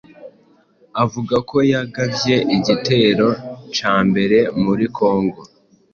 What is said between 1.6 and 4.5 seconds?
yagavye igitero ca mbere